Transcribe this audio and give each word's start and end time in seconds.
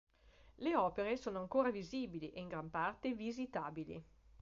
Le 0.55 0.75
opere 0.75 1.15
sono 1.15 1.37
ancora 1.39 1.69
visibili 1.69 2.29
ed 2.29 2.37
in 2.37 2.47
gran 2.47 2.71
parte 2.71 3.13
visitabili. 3.13 4.03